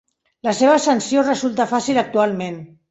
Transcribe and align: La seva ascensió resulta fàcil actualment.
La 0.47 0.53
seva 0.61 0.71
ascensió 0.77 1.27
resulta 1.29 1.71
fàcil 1.77 2.05
actualment. 2.07 2.61